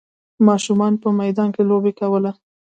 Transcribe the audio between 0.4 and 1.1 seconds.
ماشومانو په